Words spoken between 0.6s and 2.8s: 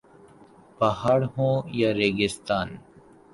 پہاڑ ہوں یا ریگستان